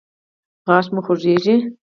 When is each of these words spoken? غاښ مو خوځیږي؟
غاښ 0.67 0.85
مو 0.93 1.01
خوځیږي؟ 1.05 1.55